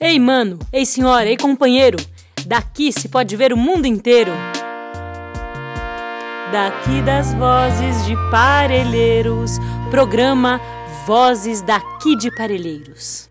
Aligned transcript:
Ei, 0.00 0.16
mano, 0.16 0.60
ei, 0.72 0.86
senhora, 0.86 1.28
ei, 1.28 1.36
companheiro, 1.36 1.98
daqui 2.46 2.92
se 2.92 3.08
pode 3.08 3.34
ver 3.34 3.52
o 3.52 3.56
mundo 3.56 3.84
inteiro. 3.84 4.30
Daqui 6.52 7.02
das 7.02 7.34
vozes 7.34 8.06
de 8.06 8.14
Parelheiros, 8.30 9.58
programa 9.90 10.60
Vozes 11.04 11.62
daqui 11.62 12.14
de 12.14 12.32
Parelheiros. 12.36 13.28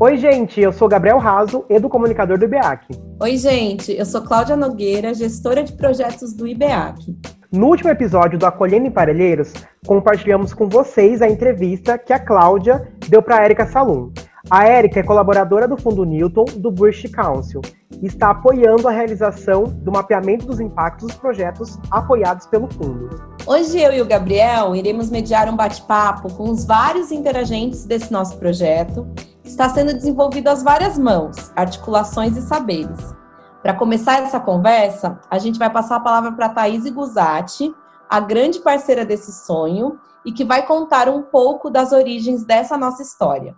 Oi, 0.00 0.16
gente, 0.16 0.58
eu 0.58 0.72
sou 0.72 0.88
Gabriel 0.88 1.18
Raso, 1.18 1.66
educomunicador 1.68 2.38
do 2.38 2.46
IBEAC. 2.46 2.86
Oi, 3.20 3.36
gente, 3.36 3.92
eu 3.92 4.06
sou 4.06 4.22
Cláudia 4.22 4.56
Nogueira, 4.56 5.12
gestora 5.12 5.62
de 5.62 5.74
projetos 5.74 6.32
do 6.32 6.48
IBEAC. 6.48 7.14
No 7.52 7.66
último 7.66 7.90
episódio 7.90 8.38
do 8.38 8.46
Acolhendo 8.46 8.86
em 8.86 8.92
Parelheiros, 8.92 9.52
compartilhamos 9.84 10.54
com 10.54 10.68
vocês 10.68 11.20
a 11.20 11.28
entrevista 11.28 11.98
que 11.98 12.12
a 12.12 12.18
Cláudia 12.18 12.88
deu 13.08 13.20
para 13.20 13.38
a 13.38 13.42
Érica 13.42 13.66
Salum. 13.66 14.12
A 14.48 14.68
Érica 14.68 15.00
é 15.00 15.02
colaboradora 15.02 15.66
do 15.66 15.76
Fundo 15.76 16.04
Newton 16.04 16.44
do 16.58 16.70
British 16.70 17.10
Council 17.10 17.60
e 18.00 18.06
está 18.06 18.30
apoiando 18.30 18.86
a 18.86 18.92
realização 18.92 19.64
do 19.64 19.90
mapeamento 19.90 20.46
dos 20.46 20.60
impactos 20.60 21.08
dos 21.08 21.16
projetos 21.16 21.76
apoiados 21.90 22.46
pelo 22.46 22.72
fundo. 22.72 23.10
Hoje 23.44 23.80
eu 23.80 23.92
e 23.92 24.00
o 24.00 24.06
Gabriel 24.06 24.76
iremos 24.76 25.10
mediar 25.10 25.48
um 25.48 25.56
bate-papo 25.56 26.32
com 26.34 26.50
os 26.50 26.64
vários 26.64 27.10
interagentes 27.10 27.84
desse 27.84 28.12
nosso 28.12 28.38
projeto, 28.38 29.08
que 29.42 29.48
está 29.48 29.68
sendo 29.68 29.92
desenvolvido 29.92 30.46
às 30.46 30.62
várias 30.62 30.96
mãos, 30.96 31.50
articulações 31.56 32.36
e 32.36 32.42
saberes. 32.42 33.19
Para 33.62 33.74
começar 33.74 34.22
essa 34.22 34.40
conversa, 34.40 35.20
a 35.30 35.38
gente 35.38 35.58
vai 35.58 35.70
passar 35.70 35.96
a 35.96 36.00
palavra 36.00 36.32
para 36.32 36.48
Thaís 36.48 36.88
Guzatti, 36.88 37.74
a 38.08 38.18
grande 38.18 38.60
parceira 38.60 39.04
desse 39.04 39.32
sonho, 39.32 39.98
e 40.24 40.32
que 40.32 40.44
vai 40.44 40.66
contar 40.66 41.08
um 41.08 41.22
pouco 41.22 41.70
das 41.70 41.92
origens 41.92 42.44
dessa 42.44 42.76
nossa 42.76 43.02
história. 43.02 43.54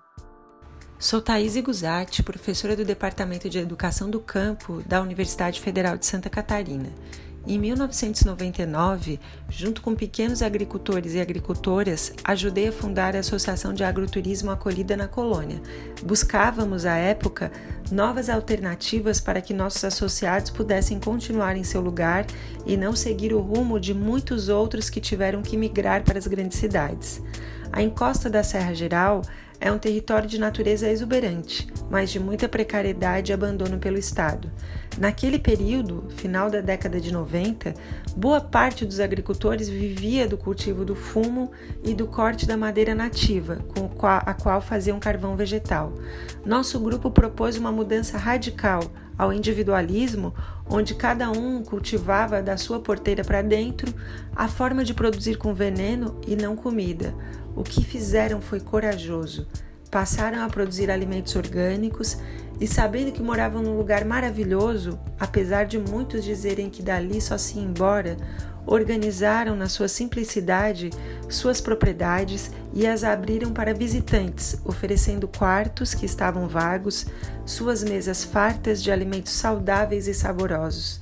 Sou 0.98 1.20
Thaís 1.20 1.56
Guzatti, 1.60 2.22
professora 2.22 2.76
do 2.76 2.84
Departamento 2.84 3.48
de 3.48 3.58
Educação 3.58 4.08
do 4.08 4.20
Campo 4.20 4.82
da 4.86 5.00
Universidade 5.00 5.60
Federal 5.60 5.96
de 5.96 6.06
Santa 6.06 6.30
Catarina 6.30 6.90
em 7.44 7.58
1999, 7.58 9.18
junto 9.48 9.82
com 9.82 9.96
pequenos 9.96 10.42
agricultores 10.42 11.14
e 11.14 11.20
agricultoras, 11.20 12.12
ajudei 12.22 12.68
a 12.68 12.72
fundar 12.72 13.16
a 13.16 13.18
Associação 13.18 13.74
de 13.74 13.82
Agroturismo 13.82 14.52
Acolhida 14.52 14.96
na 14.96 15.08
Colônia. 15.08 15.60
Buscávamos, 16.04 16.86
à 16.86 16.94
época, 16.94 17.50
novas 17.90 18.30
alternativas 18.30 19.20
para 19.20 19.40
que 19.40 19.52
nossos 19.52 19.84
associados 19.84 20.50
pudessem 20.50 21.00
continuar 21.00 21.56
em 21.56 21.64
seu 21.64 21.80
lugar 21.80 22.26
e 22.64 22.76
não 22.76 22.94
seguir 22.94 23.34
o 23.34 23.40
rumo 23.40 23.80
de 23.80 23.92
muitos 23.92 24.48
outros 24.48 24.88
que 24.88 25.00
tiveram 25.00 25.42
que 25.42 25.56
migrar 25.56 26.04
para 26.04 26.18
as 26.18 26.28
grandes 26.28 26.58
cidades. 26.58 27.20
A 27.72 27.82
encosta 27.82 28.30
da 28.30 28.44
Serra 28.44 28.74
Geral 28.74 29.22
é 29.62 29.70
um 29.70 29.78
território 29.78 30.28
de 30.28 30.40
natureza 30.40 30.90
exuberante, 30.90 31.68
mas 31.88 32.10
de 32.10 32.18
muita 32.18 32.48
precariedade 32.48 33.30
e 33.30 33.32
abandono 33.32 33.78
pelo 33.78 33.96
Estado. 33.96 34.50
Naquele 34.98 35.38
período, 35.38 36.08
final 36.16 36.50
da 36.50 36.60
década 36.60 37.00
de 37.00 37.12
90, 37.12 37.72
boa 38.16 38.40
parte 38.40 38.84
dos 38.84 38.98
agricultores 38.98 39.68
vivia 39.68 40.26
do 40.26 40.36
cultivo 40.36 40.84
do 40.84 40.96
fumo 40.96 41.52
e 41.82 41.94
do 41.94 42.08
corte 42.08 42.44
da 42.44 42.56
madeira 42.56 42.92
nativa, 42.92 43.58
com 43.72 43.88
a 44.04 44.34
qual 44.34 44.60
faziam 44.60 44.98
carvão 44.98 45.36
vegetal. 45.36 45.92
Nosso 46.44 46.80
grupo 46.80 47.08
propôs 47.08 47.56
uma 47.56 47.70
mudança 47.70 48.18
radical 48.18 48.82
ao 49.16 49.32
individualismo, 49.32 50.34
onde 50.68 50.94
cada 50.94 51.30
um 51.30 51.62
cultivava 51.62 52.42
da 52.42 52.56
sua 52.56 52.80
porteira 52.80 53.22
para 53.22 53.42
dentro 53.42 53.94
a 54.34 54.48
forma 54.48 54.84
de 54.84 54.92
produzir 54.92 55.36
com 55.36 55.54
veneno 55.54 56.20
e 56.26 56.34
não 56.34 56.56
comida. 56.56 57.14
O 57.54 57.62
que 57.62 57.84
fizeram 57.84 58.40
foi 58.40 58.60
corajoso. 58.60 59.46
Passaram 59.90 60.42
a 60.42 60.48
produzir 60.48 60.90
alimentos 60.90 61.36
orgânicos 61.36 62.16
e, 62.58 62.66
sabendo 62.66 63.12
que 63.12 63.22
moravam 63.22 63.62
num 63.62 63.76
lugar 63.76 64.04
maravilhoso, 64.04 64.98
apesar 65.20 65.64
de 65.64 65.78
muitos 65.78 66.24
dizerem 66.24 66.70
que 66.70 66.82
dali 66.82 67.20
só 67.20 67.36
se 67.36 67.58
ia 67.58 67.64
embora, 67.64 68.16
organizaram 68.64 69.56
na 69.56 69.68
sua 69.68 69.88
simplicidade 69.88 70.90
suas 71.28 71.60
propriedades 71.60 72.50
e 72.72 72.86
as 72.86 73.04
abriram 73.04 73.52
para 73.52 73.74
visitantes, 73.74 74.56
oferecendo 74.64 75.28
quartos 75.28 75.94
que 75.94 76.06
estavam 76.06 76.48
vagos, 76.48 77.06
suas 77.44 77.82
mesas 77.82 78.24
fartas 78.24 78.82
de 78.82 78.90
alimentos 78.90 79.32
saudáveis 79.32 80.06
e 80.06 80.14
saborosos. 80.14 81.00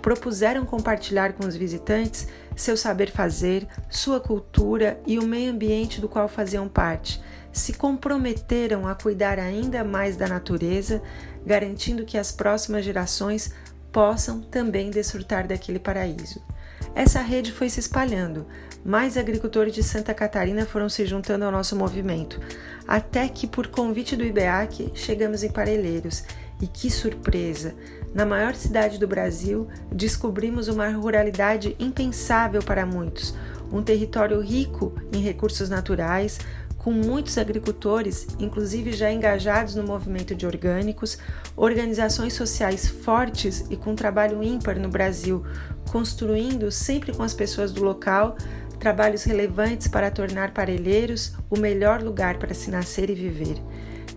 Propuseram 0.00 0.64
compartilhar 0.64 1.34
com 1.34 1.46
os 1.46 1.54
visitantes 1.54 2.26
seu 2.56 2.76
saber 2.76 3.10
fazer, 3.10 3.66
sua 3.88 4.20
cultura 4.20 5.00
e 5.06 5.18
o 5.18 5.26
meio 5.26 5.52
ambiente 5.52 6.00
do 6.00 6.08
qual 6.08 6.28
faziam 6.28 6.68
parte. 6.68 7.22
Se 7.52 7.74
comprometeram 7.74 8.86
a 8.86 8.94
cuidar 8.94 9.38
ainda 9.38 9.84
mais 9.84 10.16
da 10.16 10.26
natureza, 10.26 11.02
garantindo 11.44 12.04
que 12.04 12.16
as 12.16 12.32
próximas 12.32 12.84
gerações 12.84 13.52
possam 13.90 14.40
também 14.40 14.90
desfrutar 14.90 15.46
daquele 15.46 15.78
paraíso. 15.78 16.42
Essa 16.94 17.20
rede 17.20 17.52
foi 17.52 17.68
se 17.68 17.80
espalhando, 17.80 18.46
mais 18.84 19.16
agricultores 19.16 19.74
de 19.74 19.82
Santa 19.82 20.12
Catarina 20.12 20.66
foram 20.66 20.88
se 20.88 21.06
juntando 21.06 21.44
ao 21.44 21.52
nosso 21.52 21.76
movimento, 21.76 22.40
até 22.86 23.28
que, 23.28 23.46
por 23.46 23.68
convite 23.68 24.16
do 24.16 24.24
IBEAC, 24.24 24.90
chegamos 24.94 25.42
em 25.42 25.50
Parelheiros. 25.50 26.24
E 26.60 26.66
que 26.66 26.90
surpresa! 26.90 27.74
Na 28.14 28.26
maior 28.26 28.54
cidade 28.54 28.98
do 28.98 29.08
Brasil, 29.08 29.68
descobrimos 29.90 30.68
uma 30.68 30.88
ruralidade 30.90 31.74
impensável 31.78 32.62
para 32.62 32.84
muitos, 32.84 33.34
um 33.72 33.82
território 33.82 34.38
rico 34.40 34.92
em 35.12 35.20
recursos 35.20 35.70
naturais, 35.70 36.38
com 36.76 36.90
muitos 36.92 37.38
agricultores, 37.38 38.26
inclusive 38.38 38.92
já 38.92 39.10
engajados 39.10 39.76
no 39.76 39.84
movimento 39.84 40.34
de 40.34 40.44
orgânicos, 40.44 41.16
organizações 41.56 42.34
sociais 42.34 42.88
fortes 42.88 43.64
e 43.70 43.76
com 43.76 43.94
trabalho 43.94 44.42
ímpar 44.42 44.78
no 44.78 44.88
Brasil, 44.88 45.44
construindo 45.90 46.70
sempre 46.70 47.12
com 47.12 47.22
as 47.22 47.32
pessoas 47.32 47.72
do 47.72 47.82
local 47.82 48.36
trabalhos 48.80 49.22
relevantes 49.22 49.86
para 49.86 50.10
tornar 50.10 50.52
Parelheiros 50.52 51.34
o 51.48 51.56
melhor 51.56 52.02
lugar 52.02 52.38
para 52.38 52.52
se 52.52 52.68
nascer 52.68 53.08
e 53.10 53.14
viver. 53.14 53.62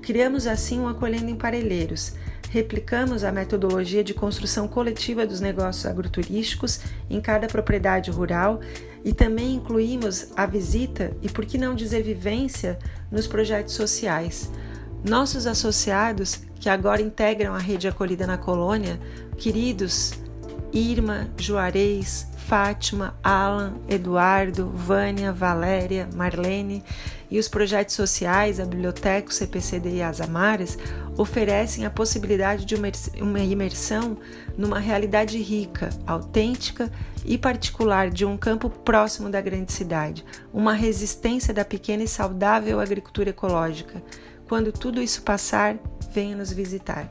Criamos 0.01 0.47
assim 0.47 0.79
um 0.79 0.87
Acolhendo 0.87 1.29
em 1.29 1.35
Parelheiros 1.35 2.13
replicamos 2.55 3.25
a 3.25 3.33
metodologia 3.33 4.01
de 4.01 4.13
construção 4.13 4.65
coletiva 4.65 5.27
dos 5.27 5.41
negócios 5.41 5.85
agroturísticos 5.85 6.79
em 7.09 7.19
cada 7.19 7.47
propriedade 7.47 8.09
rural 8.09 8.61
e 9.03 9.11
também 9.11 9.55
incluímos 9.55 10.29
a 10.37 10.45
visita 10.45 11.11
e, 11.21 11.27
por 11.27 11.45
que 11.45 11.57
não 11.57 11.75
dizer, 11.75 12.01
vivência 12.01 12.79
nos 13.11 13.27
projetos 13.27 13.73
sociais. 13.73 14.49
Nossos 15.03 15.45
associados, 15.45 16.43
que 16.57 16.69
agora 16.69 17.01
integram 17.01 17.53
a 17.53 17.59
rede 17.59 17.89
acolhida 17.89 18.25
na 18.25 18.37
colônia, 18.37 19.01
queridos 19.37 20.13
Irma, 20.71 21.27
Juarez, 21.37 22.25
Fátima, 22.47 23.17
Alan, 23.21 23.73
Eduardo, 23.89 24.67
Vânia, 24.69 25.33
Valéria, 25.33 26.07
Marlene 26.15 26.81
e 27.29 27.37
os 27.37 27.49
projetos 27.49 27.95
sociais, 27.95 28.61
a 28.61 28.65
Biblioteca, 28.65 29.29
o 29.29 29.33
CPCD 29.33 29.95
e 29.95 30.01
as 30.01 30.21
Amaras 30.21 30.77
oferecem 31.17 31.85
a 31.85 31.89
possibilidade 31.89 32.65
de 32.65 32.75
uma 33.21 33.39
imersão 33.39 34.17
numa 34.57 34.79
realidade 34.79 35.37
rica, 35.37 35.89
autêntica 36.05 36.91
e 37.25 37.37
particular 37.37 38.09
de 38.09 38.25
um 38.25 38.37
campo 38.37 38.69
próximo 38.69 39.29
da 39.29 39.41
grande 39.41 39.71
cidade, 39.71 40.25
uma 40.53 40.73
resistência 40.73 41.53
da 41.53 41.65
pequena 41.65 42.03
e 42.03 42.07
saudável 42.07 42.79
agricultura 42.79 43.29
ecológica. 43.29 44.01
Quando 44.47 44.71
tudo 44.71 45.01
isso 45.01 45.23
passar, 45.23 45.77
venha 46.11 46.35
nos 46.35 46.51
visitar. 46.51 47.09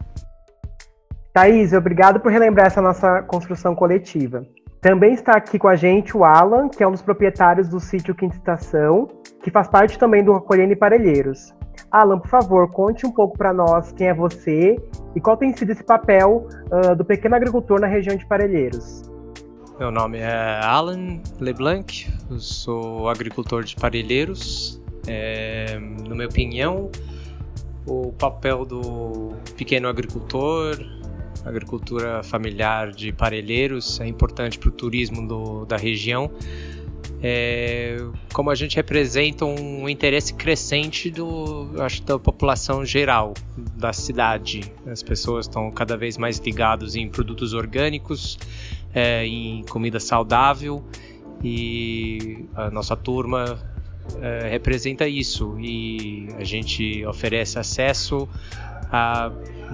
Thaís, 1.32 1.72
obrigado 1.72 2.20
por 2.20 2.30
relembrar 2.30 2.68
essa 2.68 2.80
nossa 2.80 3.22
construção 3.22 3.74
coletiva. 3.74 4.46
Também 4.80 5.14
está 5.14 5.32
aqui 5.32 5.58
com 5.58 5.66
a 5.66 5.74
gente 5.74 6.16
o 6.16 6.24
Alan, 6.24 6.68
que 6.68 6.82
é 6.82 6.86
um 6.86 6.92
dos 6.92 7.02
proprietários 7.02 7.68
do 7.68 7.80
sítio 7.80 8.14
Quinta 8.14 8.36
Estação, 8.36 9.08
que 9.42 9.50
faz 9.50 9.66
parte 9.66 9.98
também 9.98 10.22
do 10.22 10.34
Acolhendo 10.34 10.76
Parelheiros. 10.76 11.52
Alan, 11.94 12.18
por 12.18 12.28
favor, 12.28 12.68
conte 12.72 13.06
um 13.06 13.12
pouco 13.12 13.38
para 13.38 13.52
nós 13.52 13.92
quem 13.92 14.08
é 14.08 14.14
você 14.14 14.76
e 15.14 15.20
qual 15.20 15.36
tem 15.36 15.56
sido 15.56 15.70
esse 15.70 15.84
papel 15.84 16.48
uh, 16.72 16.96
do 16.96 17.04
pequeno 17.04 17.36
agricultor 17.36 17.80
na 17.80 17.86
região 17.86 18.16
de 18.16 18.26
Parelheiros. 18.26 19.02
Meu 19.78 19.92
nome 19.92 20.18
é 20.18 20.60
Alan 20.64 21.20
LeBlanc, 21.38 22.12
eu 22.28 22.40
sou 22.40 23.08
agricultor 23.08 23.62
de 23.62 23.76
Parelheiros. 23.76 24.82
É, 25.06 25.78
na 26.08 26.16
minha 26.16 26.26
opinião, 26.26 26.90
o 27.86 28.12
papel 28.12 28.64
do 28.64 29.34
pequeno 29.56 29.86
agricultor 29.86 30.76
agricultura 31.44 32.24
familiar 32.24 32.90
de 32.90 33.12
Parelheiros 33.12 34.00
é 34.00 34.06
importante 34.06 34.58
para 34.58 34.68
o 34.68 34.72
turismo 34.72 35.28
do, 35.28 35.64
da 35.64 35.76
região. 35.76 36.30
É, 37.26 37.96
como 38.34 38.50
a 38.50 38.54
gente 38.54 38.76
representa 38.76 39.46
um 39.46 39.88
interesse 39.88 40.34
crescente 40.34 41.10
do, 41.10 41.70
acho, 41.78 42.02
da 42.02 42.18
população 42.18 42.84
geral 42.84 43.32
da 43.56 43.94
cidade. 43.94 44.70
As 44.86 45.02
pessoas 45.02 45.46
estão 45.46 45.70
cada 45.70 45.96
vez 45.96 46.18
mais 46.18 46.36
ligadas 46.36 46.94
em 46.94 47.08
produtos 47.08 47.54
orgânicos, 47.54 48.38
é, 48.94 49.24
em 49.24 49.62
comida 49.62 49.98
saudável 49.98 50.84
e 51.42 52.44
a 52.54 52.70
nossa 52.70 52.94
turma 52.94 53.58
uh, 54.12 54.50
representa 54.50 55.08
isso 55.08 55.58
e 55.58 56.28
a 56.38 56.44
gente 56.44 57.06
oferece 57.06 57.58
acesso 57.58 58.28
a 58.92 59.32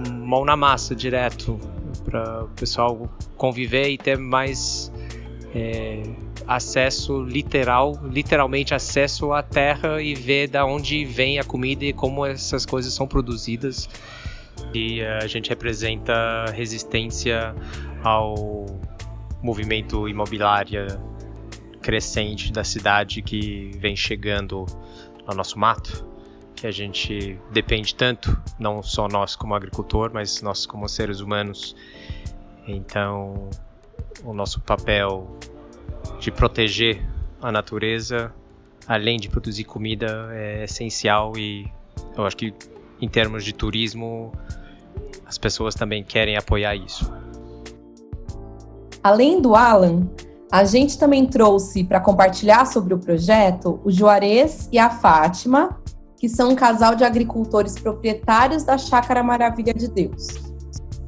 mão 0.09 0.45
na 0.45 0.55
massa 0.55 0.95
direto 0.95 1.59
para 2.05 2.45
o 2.45 2.47
pessoal 2.49 3.09
conviver 3.35 3.89
e 3.89 3.97
ter 3.97 4.17
mais 4.17 4.89
é, 5.53 6.03
acesso 6.47 7.23
literal, 7.23 7.99
literalmente 8.03 8.73
acesso 8.73 9.33
à 9.33 9.43
terra 9.43 10.01
e 10.01 10.13
ver 10.13 10.47
da 10.47 10.65
onde 10.65 11.03
vem 11.05 11.39
a 11.39 11.43
comida 11.43 11.85
e 11.85 11.93
como 11.93 12.25
essas 12.25 12.65
coisas 12.65 12.93
são 12.93 13.07
produzidas. 13.07 13.89
E 14.73 15.01
a 15.01 15.27
gente 15.27 15.49
representa 15.49 16.45
resistência 16.53 17.53
ao 18.03 18.65
movimento 19.41 20.07
imobiliário 20.07 20.87
crescente 21.81 22.51
da 22.51 22.63
cidade 22.63 23.21
que 23.21 23.71
vem 23.79 23.95
chegando 23.95 24.65
no 25.27 25.35
nosso 25.35 25.57
mato, 25.57 26.05
que 26.55 26.67
a 26.67 26.71
gente 26.71 27.39
depende 27.51 27.95
tanto, 27.95 28.39
não 28.59 28.83
só 28.83 29.07
nós 29.07 29.35
como 29.35 29.55
agricultor, 29.55 30.11
mas 30.13 30.41
nós 30.41 30.65
como 30.65 30.87
seres 30.87 31.19
humanos. 31.19 31.75
Então, 32.67 33.49
o 34.23 34.33
nosso 34.33 34.59
papel 34.61 35.27
de 36.19 36.31
proteger 36.31 37.01
a 37.41 37.51
natureza, 37.51 38.33
além 38.87 39.19
de 39.19 39.29
produzir 39.29 39.63
comida, 39.63 40.29
é 40.31 40.63
essencial 40.63 41.37
e 41.37 41.71
eu 42.15 42.25
acho 42.25 42.37
que 42.37 42.53
em 43.01 43.09
termos 43.09 43.43
de 43.43 43.53
turismo, 43.53 44.31
as 45.25 45.37
pessoas 45.37 45.73
também 45.73 46.03
querem 46.03 46.37
apoiar 46.37 46.75
isso. 46.75 47.11
Além 49.03 49.41
do 49.41 49.55
Alan, 49.55 50.07
a 50.51 50.63
gente 50.63 50.99
também 50.99 51.25
trouxe 51.25 51.83
para 51.83 51.99
compartilhar 51.99 52.65
sobre 52.65 52.93
o 52.93 52.99
projeto 52.99 53.79
o 53.83 53.91
Juarez 53.91 54.69
e 54.71 54.77
a 54.77 54.89
Fátima, 54.89 55.81
que 56.17 56.29
são 56.29 56.51
um 56.51 56.55
casal 56.55 56.93
de 56.93 57.03
agricultores 57.03 57.79
proprietários 57.79 58.63
da 58.63 58.77
Chácara 58.77 59.23
Maravilha 59.23 59.73
de 59.73 59.87
Deus. 59.87 60.50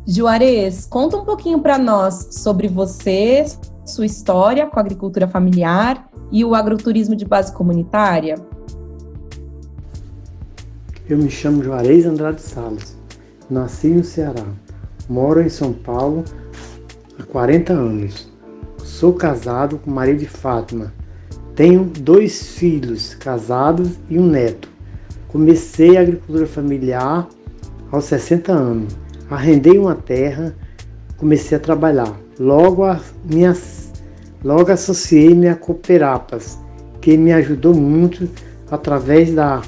Juarez, 0.05 0.85
conta 0.85 1.15
um 1.15 1.23
pouquinho 1.23 1.59
para 1.59 1.77
nós 1.77 2.27
sobre 2.31 2.67
você, 2.67 3.45
sua 3.85 4.05
história 4.05 4.67
com 4.67 4.77
a 4.77 4.81
agricultura 4.81 5.29
familiar 5.29 6.09
e 6.29 6.43
o 6.43 6.53
agroturismo 6.53 7.15
de 7.15 7.23
base 7.23 7.53
comunitária. 7.53 8.35
Eu 11.09 11.17
me 11.17 11.29
chamo 11.29 11.63
Juarez 11.63 12.05
Andrade 12.05 12.41
Salles, 12.41 12.97
nasci 13.49 13.87
no 13.87 14.03
Ceará, 14.03 14.45
moro 15.09 15.41
em 15.41 15.47
São 15.47 15.71
Paulo 15.71 16.25
há 17.17 17.23
40 17.23 17.71
anos. 17.71 18.29
Sou 18.83 19.13
casado 19.13 19.77
com 19.77 19.89
Maria 19.89 20.17
de 20.17 20.27
Fátima. 20.27 20.93
Tenho 21.55 21.85
dois 21.85 22.55
filhos 22.57 23.15
casados 23.15 23.91
e 24.09 24.19
um 24.19 24.27
neto. 24.27 24.67
Comecei 25.29 25.95
a 25.95 26.01
agricultura 26.01 26.45
familiar 26.45 27.27
aos 27.89 28.05
60 28.05 28.51
anos. 28.51 29.02
Arrendei 29.33 29.79
uma 29.79 29.95
terra, 29.95 30.55
comecei 31.17 31.57
a 31.57 31.59
trabalhar. 31.59 32.13
Logo, 32.39 32.83
a 32.83 32.99
minhas, 33.25 33.91
logo 34.43 34.71
associei-me 34.71 35.47
a 35.47 35.55
Cooperapas, 35.55 36.59
que 37.01 37.17
me 37.17 37.33
ajudou 37.33 37.73
muito 37.73 38.29
através 38.69 39.33
da 39.33 39.63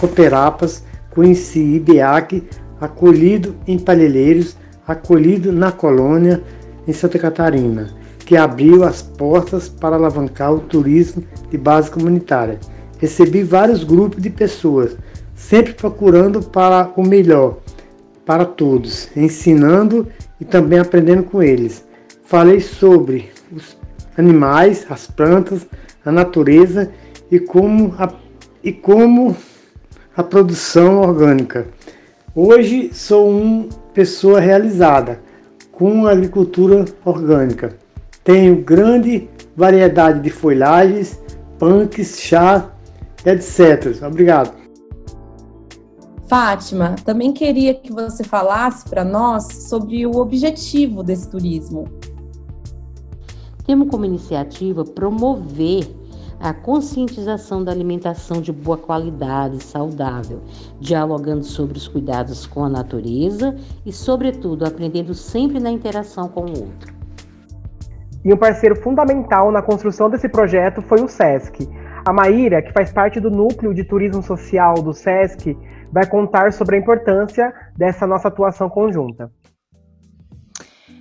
Cooperapas. 0.00 0.82
Conheci 1.14 1.60
IBEAC, 1.60 2.42
acolhido 2.80 3.54
em 3.64 3.78
Palhelheiros, 3.78 4.56
acolhido 4.84 5.52
na 5.52 5.70
colônia 5.70 6.42
em 6.84 6.92
Santa 6.92 7.16
Catarina 7.16 7.94
que 8.24 8.36
abriu 8.36 8.82
as 8.82 9.02
portas 9.02 9.68
para 9.68 9.94
alavancar 9.94 10.52
o 10.52 10.58
turismo 10.58 11.22
de 11.48 11.56
base 11.56 11.88
comunitária. 11.88 12.58
Recebi 12.98 13.44
vários 13.44 13.84
grupos 13.84 14.20
de 14.20 14.30
pessoas, 14.30 14.96
sempre 15.32 15.74
procurando 15.74 16.42
para 16.42 16.90
o 16.96 17.04
melhor 17.04 17.58
para 18.26 18.44
todos, 18.44 19.08
ensinando 19.16 20.08
e 20.40 20.44
também 20.44 20.80
aprendendo 20.80 21.22
com 21.22 21.42
eles. 21.42 21.86
Falei 22.24 22.60
sobre 22.60 23.30
os 23.52 23.78
animais, 24.18 24.84
as 24.90 25.06
plantas, 25.06 25.64
a 26.04 26.10
natureza 26.10 26.90
e 27.30 27.38
como 27.38 27.94
a, 27.96 28.12
e 28.62 28.72
como 28.72 29.36
a 30.16 30.22
produção 30.24 31.00
orgânica. 31.00 31.68
Hoje 32.34 32.90
sou 32.92 33.30
uma 33.30 33.68
pessoa 33.94 34.40
realizada 34.40 35.20
com 35.70 36.06
agricultura 36.06 36.84
orgânica. 37.04 37.76
Tenho 38.24 38.56
grande 38.56 39.28
variedade 39.56 40.20
de 40.20 40.30
folhagens, 40.30 41.20
punks, 41.58 42.20
chá, 42.20 42.70
etc. 43.24 44.02
Obrigado. 44.02 44.65
Fátima, 46.28 46.96
também 47.04 47.32
queria 47.32 47.72
que 47.72 47.92
você 47.92 48.24
falasse 48.24 48.88
para 48.88 49.04
nós 49.04 49.44
sobre 49.68 50.06
o 50.06 50.16
objetivo 50.16 51.02
desse 51.02 51.30
turismo. 51.30 51.88
Temos 53.64 53.88
como 53.88 54.04
iniciativa 54.04 54.84
promover 54.84 55.86
a 56.40 56.52
conscientização 56.52 57.64
da 57.64 57.72
alimentação 57.72 58.40
de 58.40 58.52
boa 58.52 58.76
qualidade, 58.76 59.62
saudável, 59.62 60.42
dialogando 60.80 61.44
sobre 61.44 61.78
os 61.78 61.88
cuidados 61.88 62.46
com 62.46 62.64
a 62.64 62.68
natureza 62.68 63.56
e, 63.84 63.92
sobretudo, 63.92 64.66
aprendendo 64.66 65.14
sempre 65.14 65.58
na 65.58 65.70
interação 65.70 66.28
com 66.28 66.42
o 66.42 66.50
outro. 66.50 66.94
E 68.24 68.32
um 68.32 68.36
parceiro 68.36 68.76
fundamental 68.82 69.52
na 69.52 69.62
construção 69.62 70.10
desse 70.10 70.28
projeto 70.28 70.82
foi 70.82 71.00
o 71.00 71.08
SESC. 71.08 71.68
A 72.06 72.12
Maíra, 72.12 72.62
que 72.62 72.72
faz 72.72 72.92
parte 72.92 73.18
do 73.18 73.28
núcleo 73.28 73.74
de 73.74 73.82
turismo 73.82 74.22
social 74.22 74.74
do 74.74 74.92
SESC, 74.92 75.58
vai 75.90 76.08
contar 76.08 76.52
sobre 76.52 76.76
a 76.76 76.78
importância 76.78 77.52
dessa 77.76 78.06
nossa 78.06 78.28
atuação 78.28 78.70
conjunta. 78.70 79.28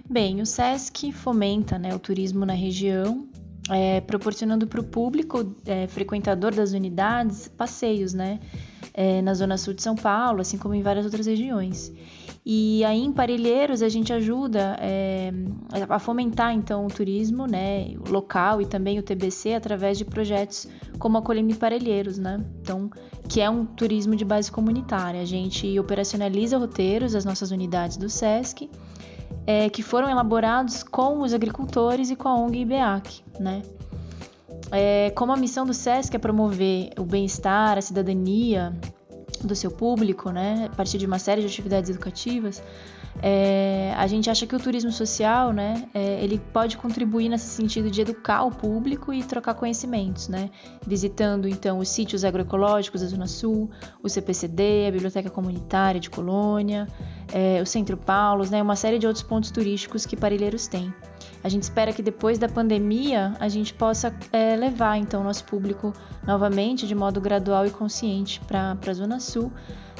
Bem, 0.09 0.41
o 0.41 0.47
SESC 0.47 1.11
fomenta 1.11 1.77
né, 1.77 1.93
o 1.93 1.99
turismo 1.99 2.43
na 2.43 2.53
região, 2.53 3.27
é, 3.69 4.01
proporcionando 4.01 4.65
para 4.65 4.81
o 4.81 4.83
público 4.83 5.55
é, 5.67 5.85
frequentador 5.85 6.55
das 6.55 6.73
unidades 6.73 7.47
passeios 7.49 8.15
né, 8.15 8.39
é, 8.93 9.21
na 9.21 9.33
Zona 9.33 9.57
Sul 9.57 9.73
de 9.73 9.81
São 9.81 9.95
Paulo, 9.95 10.41
assim 10.41 10.57
como 10.57 10.73
em 10.73 10.81
várias 10.81 11.05
outras 11.05 11.25
regiões. 11.25 11.91
E 12.45 12.83
aí 12.85 13.03
em 13.03 13.11
Parelheiros 13.11 13.81
a 13.81 13.89
gente 13.89 14.13
ajuda 14.13 14.77
é, 14.79 15.31
a 15.89 15.97
fomentar 15.97 16.53
então 16.53 16.85
o 16.85 16.89
turismo 16.89 17.47
né, 17.47 17.95
local 18.07 18.61
e 18.61 18.65
também 18.67 18.99
o 18.99 19.03
TBC 19.03 19.55
através 19.55 19.97
de 19.97 20.05
projetos 20.05 20.67
como 20.99 21.17
a 21.17 21.21
Colina 21.21 21.55
Parelheiros, 21.55 22.17
né? 22.17 22.43
Então, 22.61 22.89
que 23.27 23.41
é 23.41 23.49
um 23.49 23.65
turismo 23.65 24.15
de 24.15 24.23
base 24.23 24.51
comunitária. 24.51 25.21
A 25.21 25.25
gente 25.25 25.79
operacionaliza 25.79 26.57
roteiros, 26.57 27.15
as 27.15 27.25
nossas 27.25 27.51
unidades 27.51 27.97
do 27.97 28.09
SESC, 28.09 28.69
é, 29.47 29.69
que 29.69 29.81
foram 29.81 30.09
elaborados 30.09 30.83
com 30.83 31.21
os 31.21 31.33
agricultores 31.33 32.09
e 32.09 32.15
com 32.15 32.27
a 32.27 32.35
ONG 32.35 32.59
IBEAC, 32.59 33.23
né? 33.39 33.61
É, 34.77 35.09
como 35.11 35.31
a 35.31 35.37
missão 35.37 35.65
do 35.65 35.73
SESC 35.73 36.13
é 36.13 36.19
promover 36.19 36.89
o 36.99 37.05
bem-estar, 37.05 37.77
a 37.77 37.81
cidadania 37.81 38.77
do 39.41 39.55
seu 39.55 39.71
público, 39.71 40.31
né, 40.31 40.69
a 40.69 40.75
partir 40.75 40.97
de 40.97 41.05
uma 41.05 41.17
série 41.17 41.39
de 41.39 41.47
atividades 41.47 41.89
educativas, 41.89 42.61
é, 43.21 43.93
a 43.97 44.07
gente 44.07 44.29
acha 44.29 44.45
que 44.45 44.55
o 44.55 44.59
turismo 44.59 44.91
social, 44.91 45.53
né, 45.53 45.87
é, 45.93 46.23
ele 46.23 46.39
pode 46.51 46.77
contribuir 46.77 47.29
nesse 47.29 47.47
sentido 47.47 47.89
de 47.89 48.01
educar 48.01 48.43
o 48.43 48.51
público 48.51 49.13
e 49.13 49.23
trocar 49.23 49.53
conhecimentos, 49.53 50.27
né, 50.27 50.49
visitando 50.85 51.47
então 51.47 51.79
os 51.79 51.89
sítios 51.89 52.23
agroecológicos 52.25 53.01
da 53.01 53.07
Zona 53.07 53.27
Sul, 53.27 53.69
o 54.03 54.09
CPCD, 54.09 54.87
a 54.87 54.91
Biblioteca 54.91 55.29
Comunitária 55.29 55.99
de 55.99 56.09
Colônia, 56.09 56.87
é, 57.33 57.61
o 57.61 57.65
Centro 57.65 57.97
Paulos, 57.97 58.49
né, 58.49 58.61
uma 58.61 58.75
série 58.75 58.99
de 58.99 59.07
outros 59.07 59.23
pontos 59.23 59.49
turísticos 59.49 60.05
que 60.05 60.15
Parelheiros 60.15 60.67
tem. 60.67 60.93
A 61.43 61.49
gente 61.49 61.63
espera 61.63 61.93
que 61.93 62.01
depois 62.01 62.37
da 62.39 62.49
pandemia 62.49 63.35
a 63.39 63.47
gente 63.47 63.73
possa 63.73 64.13
é, 64.33 64.55
levar 64.55 64.97
então 64.97 65.23
nosso 65.23 65.45
público 65.45 65.93
novamente 66.25 66.87
de 66.87 66.95
modo 66.95 67.21
gradual 67.21 67.65
e 67.67 67.69
consciente 67.69 68.41
para 68.47 68.75
a 68.85 68.93
Zona 68.93 69.19
Sul, 69.19 69.51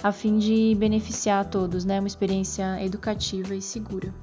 a 0.03 0.11
fim 0.11 0.37
de 0.37 0.75
beneficiar 0.77 1.41
a 1.41 1.43
todos, 1.43 1.85
né, 1.85 1.99
uma 1.99 2.07
experiência 2.07 2.83
educativa 2.83 3.55
e 3.55 3.61
segura. 3.61 4.13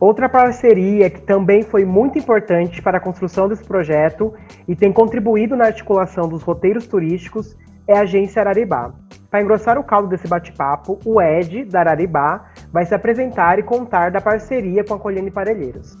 Outra 0.00 0.28
parceria 0.28 1.10
que 1.10 1.20
também 1.22 1.62
foi 1.62 1.84
muito 1.84 2.18
importante 2.18 2.80
para 2.80 2.98
a 2.98 3.00
construção 3.00 3.48
desse 3.48 3.64
projeto 3.64 4.32
e 4.68 4.76
tem 4.76 4.92
contribuído 4.92 5.56
na 5.56 5.66
articulação 5.66 6.28
dos 6.28 6.42
roteiros 6.42 6.86
turísticos 6.86 7.56
é 7.86 7.98
a 7.98 8.02
Agência 8.02 8.40
Araribá. 8.40 8.92
Para 9.28 9.42
engrossar 9.42 9.76
o 9.76 9.82
caldo 9.82 10.08
desse 10.08 10.28
bate-papo, 10.28 11.00
o 11.04 11.20
Ed, 11.20 11.64
da 11.64 11.80
Araribá, 11.80 12.50
vai 12.72 12.86
se 12.86 12.94
apresentar 12.94 13.58
e 13.58 13.62
contar 13.62 14.10
da 14.10 14.20
parceria 14.20 14.84
com 14.84 14.94
a 14.94 14.98
Colhene 15.00 15.30
Parelheiros. 15.30 15.98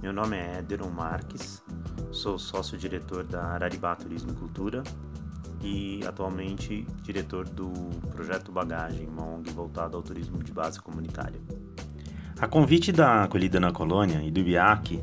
Meu 0.00 0.12
nome 0.12 0.36
é 0.36 0.60
Ederon 0.60 0.90
Marques, 0.90 1.62
sou 2.10 2.38
sócio-diretor 2.38 3.26
da 3.26 3.42
Araribá 3.42 3.94
Turismo 3.96 4.32
e 4.32 4.34
Cultura 4.34 4.82
e 5.64 6.00
atualmente 6.06 6.86
diretor 7.02 7.48
do 7.48 7.72
Projeto 8.10 8.52
Bagagem, 8.52 9.08
uma 9.08 9.24
ONG 9.24 9.50
voltada 9.50 9.96
ao 9.96 10.02
turismo 10.02 10.44
de 10.44 10.52
base 10.52 10.78
comunitária. 10.78 11.40
A 12.38 12.46
convite 12.46 12.92
da 12.92 13.24
Acolhida 13.24 13.58
na 13.58 13.72
Colônia 13.72 14.22
e 14.22 14.30
do 14.30 14.40
IBIAC, 14.40 15.02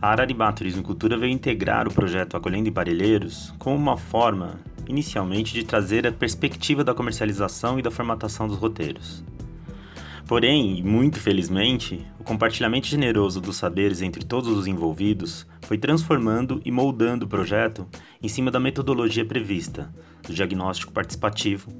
a 0.00 0.10
Araribá 0.10 0.52
Turismo 0.52 0.80
e 0.82 0.84
Cultura 0.84 1.18
veio 1.18 1.32
integrar 1.32 1.88
o 1.88 1.92
projeto 1.92 2.36
Acolhendo 2.36 2.68
Emparelheiros 2.68 3.52
como 3.58 3.74
uma 3.74 3.96
forma, 3.96 4.60
inicialmente, 4.86 5.52
de 5.52 5.64
trazer 5.64 6.06
a 6.06 6.12
perspectiva 6.12 6.84
da 6.84 6.94
comercialização 6.94 7.78
e 7.78 7.82
da 7.82 7.90
formatação 7.90 8.46
dos 8.46 8.56
roteiros. 8.56 9.24
Porém, 10.28 10.82
muito 10.82 11.18
felizmente, 11.18 12.06
o 12.20 12.22
compartilhamento 12.22 12.86
generoso 12.86 13.40
dos 13.40 13.56
saberes 13.56 14.02
entre 14.02 14.22
todos 14.26 14.50
os 14.50 14.66
envolvidos 14.66 15.46
foi 15.62 15.78
transformando 15.78 16.60
e 16.66 16.70
moldando 16.70 17.24
o 17.24 17.28
projeto 17.28 17.88
em 18.22 18.28
cima 18.28 18.50
da 18.50 18.60
metodologia 18.60 19.24
prevista, 19.24 19.90
do 20.26 20.34
diagnóstico 20.34 20.92
participativo, 20.92 21.72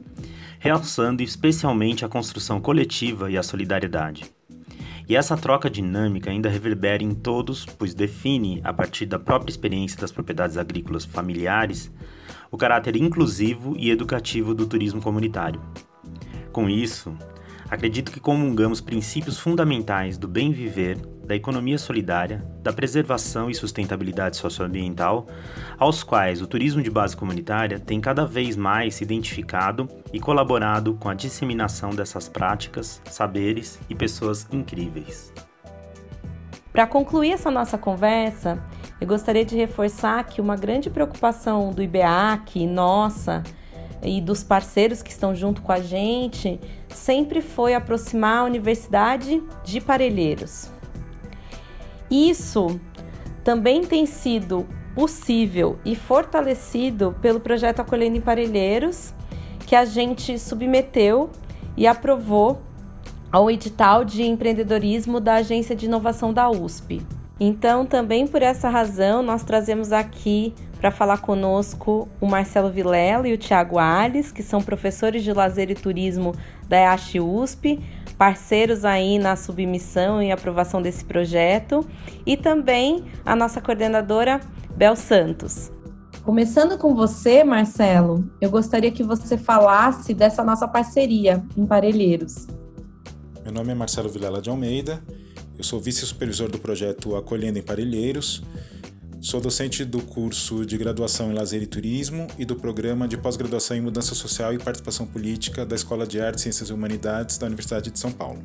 realçando 0.59 1.23
especialmente 1.23 2.07
a 2.07 2.09
construção 2.09 2.59
coletiva 2.59 3.31
e 3.31 3.37
a 3.37 3.43
solidariedade. 3.43 4.25
E 5.07 5.14
essa 5.14 5.37
troca 5.37 5.69
dinâmica 5.69 6.31
ainda 6.31 6.49
reverbera 6.49 7.05
em 7.05 7.14
todos, 7.14 7.67
pois 7.67 7.93
define, 7.93 8.62
a 8.64 8.73
partir 8.73 9.05
da 9.05 9.19
própria 9.19 9.50
experiência 9.50 10.00
das 10.00 10.11
propriedades 10.11 10.57
agrícolas 10.57 11.05
familiares, 11.05 11.93
o 12.50 12.57
caráter 12.57 12.97
inclusivo 12.97 13.76
e 13.76 13.90
educativo 13.90 14.55
do 14.55 14.67
turismo 14.67 15.02
comunitário. 15.02 15.61
Com 16.50 16.69
isso, 16.69 17.14
acredito 17.71 18.11
que 18.11 18.21
comungamos 18.21 18.81
princípios 18.81 19.39
fundamentais 19.39 20.17
do 20.17 20.27
bem 20.27 20.53
viver, 20.53 20.99
da 21.27 21.37
economia 21.37 21.77
solidária, 21.77 22.45
da 22.63 22.73
preservação 22.73 23.51
e 23.51 23.55
sustentabilidade 23.55 24.39
socioambiental, 24.39 25.27
aos 25.79 26.03
quais 26.03 26.41
o 26.41 26.47
turismo 26.47 26.83
de 26.83 26.91
base 26.91 27.17
comunitária 27.17 27.79
tem 27.79 28.01
cada 28.01 28.25
vez 28.25 28.57
mais 28.57 28.95
se 28.95 29.05
identificado 29.05 29.89
e 30.13 30.19
colaborado 30.19 30.95
com 30.95 31.11
a 31.11 31.15
disseminação 31.15 31.91
dessas 31.91 32.29
práticas, 32.29 33.03
saberes 33.05 33.79
e 33.91 33.95
pessoas 33.95 34.47
incríveis. 34.51 35.33
Para 36.73 36.87
concluir 36.87 37.33
essa 37.33 37.51
nossa 37.51 37.77
conversa, 37.77 38.63
eu 39.01 39.07
gostaria 39.07 39.45
de 39.45 39.57
reforçar 39.57 40.25
que 40.25 40.41
uma 40.41 40.57
grande 40.57 40.89
preocupação 40.89 41.73
do 41.73 41.83
IBEAC, 41.83 42.67
nossa, 42.67 43.43
e 44.02 44.21
dos 44.21 44.43
parceiros 44.43 45.02
que 45.02 45.11
estão 45.11 45.35
junto 45.35 45.62
com 45.62 45.73
a 45.73 45.81
gente, 45.81 46.61
sempre 46.88 47.40
foi 47.40 47.75
aproximar 47.75 48.38
a 48.38 48.45
Universidade 48.45 49.43
de 49.64 49.81
Parelheiros. 49.81 50.71
Isso 52.11 52.81
também 53.45 53.85
tem 53.85 54.07
sido 54.07 54.67
possível 54.95 55.78
e 55.85 55.95
fortalecido 55.95 57.14
pelo 57.21 57.40
projeto 57.40 57.81
Acolhendo 57.81 58.17
em 58.17 58.21
Parelheiros, 58.21 59.14
que 59.67 59.76
a 59.76 59.85
gente 59.85 60.38
submeteu 60.38 61.31
e 61.76 61.87
aprovou 61.87 62.61
ao 63.31 63.50
edital 63.50 64.05
de 64.05 64.23
empreendedorismo 64.23 65.21
da 65.21 65.35
Agência 65.35 65.76
de 65.76 65.87
Inovação 65.87 66.33
da 66.33 66.50
USP. 66.50 67.02
Então, 67.38 67.87
também 67.87 68.26
por 68.26 68.43
essa 68.43 68.69
razão, 68.69 69.23
nós 69.23 69.45
trazemos 69.45 69.93
aqui 69.93 70.55
para 70.78 70.90
falar 70.90 71.18
conosco 71.18 72.08
o 72.20 72.26
Marcelo 72.26 72.70
Vilela 72.70 73.28
e 73.28 73.32
o 73.32 73.38
Tiago 73.38 73.78
Alves, 73.78 74.30
que 74.30 74.42
são 74.42 74.62
professores 74.62 75.23
de 75.23 75.32
lazer 75.32 75.70
e 75.70 75.75
turismo 75.75 76.35
da 76.68 76.76
EASH 76.76 77.14
USP, 77.20 77.80
parceiros 78.16 78.85
aí 78.85 79.18
na 79.18 79.37
submissão 79.37 80.23
e 80.23 80.30
aprovação 80.30 80.80
desse 80.80 81.04
projeto, 81.04 81.87
e 82.25 82.37
também 82.37 83.04
a 83.25 83.35
nossa 83.35 83.61
coordenadora 83.61 84.40
Bel 84.76 84.97
Santos. 84.97 85.70
Começando 86.23 86.76
com 86.76 86.94
você, 86.94 87.42
Marcelo, 87.42 88.28
eu 88.40 88.50
gostaria 88.50 88.90
que 88.90 89.02
você 89.02 89.38
falasse 89.38 90.12
dessa 90.12 90.44
nossa 90.44 90.68
parceria 90.68 91.42
em 91.56 91.64
Parelheiros. 91.64 92.47
Meu 93.42 93.52
nome 93.52 93.73
é 93.73 93.75
Marcelo 93.75 94.08
Vilela 94.08 94.42
de 94.42 94.50
Almeida, 94.50 95.02
eu 95.56 95.64
sou 95.64 95.80
vice-supervisor 95.80 96.49
do 96.49 96.58
projeto 96.58 97.16
Acolhendo 97.16 97.58
em 97.58 97.62
Parelheiros, 97.62 98.42
sou 99.21 99.41
docente 99.41 99.85
do 99.85 100.01
curso 100.01 100.65
de 100.65 100.79
graduação 100.79 101.31
em 101.31 101.35
Lazer 101.35 101.63
e 101.63 101.67
Turismo 101.67 102.27
e 102.39 102.45
do 102.45 102.55
programa 102.55 103.09
de 103.09 103.17
pós-graduação 103.17 103.77
em 103.77 103.81
Mudança 103.81 104.15
Social 104.15 104.55
e 104.55 104.59
Participação 104.59 105.07
Política 105.07 105.67
da 105.67 105.75
Escola 105.75 106.07
de 106.07 106.21
Artes, 106.21 106.43
Ciências 106.43 106.71
e 106.71 106.73
Humanidades 106.73 107.37
da 107.37 107.47
Universidade 107.47 107.91
de 107.91 107.99
São 107.99 108.13
Paulo. 108.13 108.43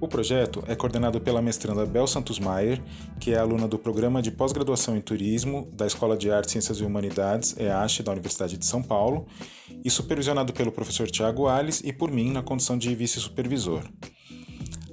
O 0.00 0.06
projeto 0.06 0.62
é 0.68 0.76
coordenado 0.76 1.20
pela 1.20 1.42
mestranda 1.42 1.84
Bel 1.84 2.06
Santos 2.06 2.38
Maier, 2.38 2.80
que 3.18 3.32
é 3.32 3.38
aluna 3.38 3.66
do 3.66 3.78
Programa 3.78 4.22
de 4.22 4.30
Pós-Graduação 4.30 4.96
em 4.96 5.00
Turismo 5.00 5.68
da 5.72 5.86
Escola 5.86 6.16
de 6.16 6.30
Artes, 6.30 6.52
Ciências 6.52 6.78
e 6.78 6.84
Humanidades, 6.84 7.56
EASH, 7.58 8.02
da 8.02 8.12
Universidade 8.12 8.56
de 8.56 8.64
São 8.64 8.80
Paulo, 8.80 9.26
e 9.84 9.90
supervisionado 9.90 10.52
pelo 10.52 10.70
professor 10.70 11.10
Tiago 11.10 11.48
Alves 11.48 11.82
e 11.84 11.92
por 11.92 12.12
mim 12.12 12.30
na 12.30 12.42
condição 12.42 12.78
de 12.78 12.94
vice-supervisor. 12.94 13.82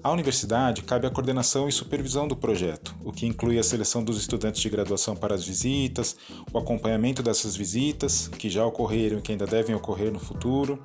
À 0.05 0.11
universidade 0.11 0.83
cabe 0.83 1.07
a 1.07 1.09
coordenação 1.09 1.67
e 1.67 1.71
supervisão 1.71 2.27
do 2.27 2.35
projeto, 2.35 2.95
o 3.03 3.11
que 3.11 3.25
inclui 3.25 3.57
a 3.57 3.63
seleção 3.63 4.03
dos 4.03 4.19
estudantes 4.19 4.61
de 4.61 4.69
graduação 4.69 5.15
para 5.15 5.33
as 5.33 5.43
visitas, 5.43 6.15
o 6.53 6.59
acompanhamento 6.59 7.23
dessas 7.23 7.55
visitas, 7.55 8.27
que 8.27 8.47
já 8.47 8.63
ocorreram 8.63 9.17
e 9.17 9.21
que 9.23 9.31
ainda 9.31 9.47
devem 9.47 9.73
ocorrer 9.73 10.13
no 10.13 10.19
futuro, 10.19 10.79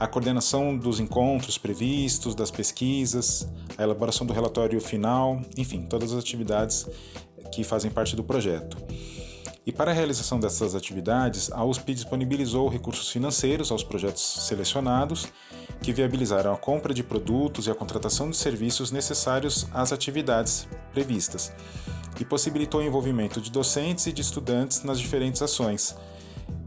a 0.00 0.06
coordenação 0.08 0.76
dos 0.76 0.98
encontros 0.98 1.58
previstos, 1.58 2.34
das 2.34 2.50
pesquisas, 2.50 3.48
a 3.78 3.84
elaboração 3.84 4.26
do 4.26 4.32
relatório 4.32 4.80
final, 4.80 5.40
enfim, 5.56 5.86
todas 5.88 6.12
as 6.12 6.18
atividades 6.18 6.88
que 7.52 7.62
fazem 7.62 7.88
parte 7.88 8.16
do 8.16 8.24
projeto. 8.24 8.76
E 9.66 9.72
para 9.72 9.90
a 9.90 9.94
realização 9.94 10.40
dessas 10.40 10.74
atividades, 10.74 11.52
a 11.52 11.62
USP 11.64 11.92
disponibilizou 11.92 12.68
recursos 12.68 13.10
financeiros 13.10 13.70
aos 13.70 13.84
projetos 13.84 14.22
selecionados 14.46 15.28
que 15.82 15.92
viabilizaram 15.92 16.52
a 16.52 16.56
compra 16.56 16.94
de 16.94 17.02
produtos 17.02 17.66
e 17.66 17.70
a 17.70 17.74
contratação 17.74 18.30
de 18.30 18.36
serviços 18.36 18.90
necessários 18.90 19.66
às 19.72 19.92
atividades 19.92 20.66
previstas, 20.92 21.52
e 22.18 22.24
possibilitou 22.24 22.80
o 22.80 22.84
envolvimento 22.84 23.40
de 23.40 23.50
docentes 23.50 24.06
e 24.06 24.12
de 24.12 24.22
estudantes 24.22 24.82
nas 24.82 24.98
diferentes 24.98 25.42
ações, 25.42 25.94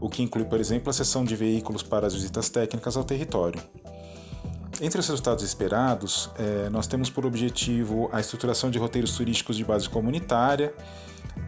o 0.00 0.08
que 0.08 0.22
inclui, 0.22 0.44
por 0.44 0.60
exemplo, 0.60 0.90
a 0.90 0.92
cessão 0.92 1.24
de 1.24 1.34
veículos 1.34 1.82
para 1.82 2.06
as 2.06 2.14
visitas 2.14 2.48
técnicas 2.48 2.96
ao 2.96 3.04
território. 3.04 3.60
Entre 4.80 4.98
os 4.98 5.06
resultados 5.06 5.44
esperados, 5.44 6.30
eh, 6.36 6.68
nós 6.70 6.86
temos 6.88 7.08
por 7.08 7.24
objetivo 7.24 8.08
a 8.12 8.20
estruturação 8.20 8.70
de 8.70 8.78
roteiros 8.78 9.16
turísticos 9.16 9.56
de 9.56 9.64
base 9.64 9.88
comunitária, 9.88 10.74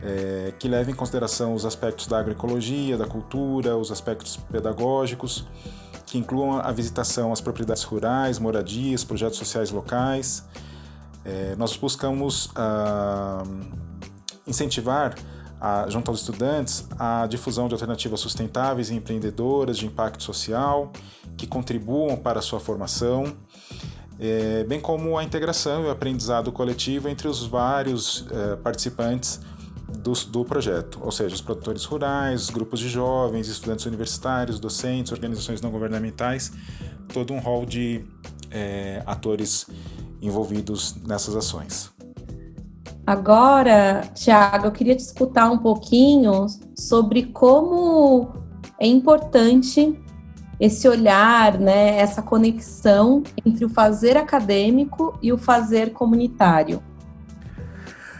eh, 0.02 0.52
que 0.59 0.68
levem 0.68 0.92
em 0.92 0.97
consideração 0.97 1.54
os 1.54 1.64
aspectos 1.64 2.06
da 2.06 2.18
agroecologia, 2.18 2.97
da 2.97 3.06
cultura, 3.06 3.76
os 3.76 3.90
aspectos 3.90 4.37
pedagógicos, 4.37 5.45
que 6.06 6.18
incluam 6.18 6.61
a 6.61 6.71
visitação 6.71 7.33
às 7.33 7.40
propriedades 7.40 7.83
rurais, 7.83 8.38
moradias, 8.38 9.02
projetos 9.02 9.38
sociais 9.38 9.71
locais. 9.71 10.45
É, 11.25 11.56
nós 11.56 11.76
buscamos 11.76 12.50
ah, 12.54 13.42
incentivar, 14.47 15.16
a, 15.61 15.87
junto 15.88 16.11
aos 16.11 16.21
estudantes, 16.21 16.87
a 16.97 17.26
difusão 17.26 17.66
de 17.66 17.75
alternativas 17.75 18.21
sustentáveis 18.21 18.90
e 18.90 18.95
empreendedoras 18.95 19.76
de 19.76 19.87
impacto 19.87 20.23
social 20.23 20.92
que 21.37 21.47
contribuam 21.47 22.16
para 22.16 22.38
a 22.38 22.42
sua 22.42 22.61
formação, 22.61 23.37
é, 24.21 24.62
bem 24.64 24.80
como 24.80 25.18
a 25.18 25.25
integração 25.25 25.83
e 25.83 25.87
o 25.87 25.90
aprendizado 25.90 26.52
coletivo 26.52 27.09
entre 27.09 27.26
os 27.26 27.45
vários 27.45 28.25
é, 28.30 28.56
participantes 28.56 29.40
do, 30.06 30.12
do 30.28 30.44
projeto, 30.44 31.00
ou 31.02 31.10
seja, 31.10 31.34
os 31.34 31.40
produtores 31.40 31.84
rurais, 31.84 32.48
grupos 32.48 32.78
de 32.78 32.88
jovens, 32.88 33.48
estudantes 33.48 33.84
universitários, 33.86 34.60
docentes, 34.60 35.10
organizações 35.10 35.60
não 35.60 35.70
governamentais, 35.70 36.52
todo 37.12 37.32
um 37.32 37.40
rol 37.40 37.66
de 37.66 38.04
é, 38.48 39.02
atores 39.04 39.66
envolvidos 40.22 40.94
nessas 41.04 41.34
ações. 41.34 41.90
Agora, 43.04 44.08
Tiago, 44.14 44.66
eu 44.66 44.72
queria 44.72 44.94
te 44.94 45.00
escutar 45.00 45.50
um 45.50 45.58
pouquinho 45.58 46.46
sobre 46.76 47.25
como 47.25 48.32
é 48.78 48.86
importante 48.86 50.00
esse 50.58 50.88
olhar, 50.88 51.58
né, 51.58 51.98
essa 51.98 52.22
conexão 52.22 53.22
entre 53.44 53.64
o 53.64 53.68
fazer 53.68 54.16
acadêmico 54.16 55.18
e 55.20 55.32
o 55.32 55.38
fazer 55.38 55.92
comunitário. 55.92 56.80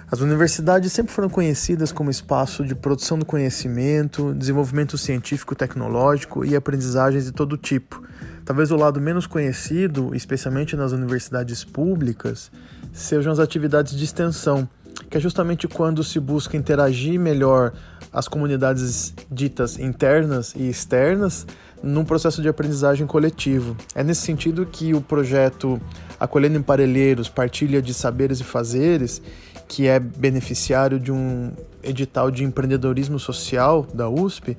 As 0.09 0.21
universidades 0.21 0.93
sempre 0.93 1.13
foram 1.13 1.29
conhecidas 1.29 1.91
como 1.91 2.11
espaço 2.11 2.65
de 2.65 2.77
produção 2.77 3.19
do 3.19 3.27
conhecimento, 3.27 4.33
desenvolvimento 4.35 4.97
científico 4.97 5.53
tecnológico 5.57 6.45
e 6.45 6.55
aprendizagens 6.55 7.25
de 7.25 7.33
todo 7.33 7.57
tipo. 7.57 8.01
Talvez 8.45 8.71
o 8.71 8.77
lado 8.77 9.01
menos 9.01 9.27
conhecido, 9.27 10.15
especialmente 10.15 10.77
nas 10.77 10.93
universidades 10.93 11.65
públicas, 11.65 12.53
sejam 12.93 13.33
as 13.33 13.41
atividades 13.41 13.97
de 13.97 14.05
extensão, 14.05 14.69
que 15.11 15.17
é 15.17 15.21
justamente 15.21 15.67
quando 15.67 16.05
se 16.05 16.21
busca 16.21 16.57
interagir 16.57 17.19
melhor 17.19 17.73
as 18.13 18.29
comunidades 18.29 19.13
ditas 19.29 19.77
internas 19.77 20.55
e 20.55 20.69
externas 20.69 21.45
num 21.83 22.05
processo 22.05 22.43
de 22.43 22.49
aprendizagem 22.49 23.07
coletivo. 23.07 23.77
É 23.95 24.03
nesse 24.03 24.23
sentido 24.23 24.67
que 24.67 24.95
o 24.95 25.01
projeto 25.01 25.81
Acolhendo 26.19 26.59
Emparelheiros, 26.59 27.29
Partilha 27.29 27.83
de 27.83 27.93
Saberes 27.93 28.41
e 28.41 28.45
Fazeres, 28.45 29.21
que 29.69 29.87
é 29.87 29.99
beneficiário 29.99 30.99
de 30.99 31.13
um 31.13 31.53
edital 31.83 32.31
de 32.31 32.45
empreendedorismo 32.45 33.19
social 33.19 33.87
da 33.93 34.09
USP, 34.09 34.57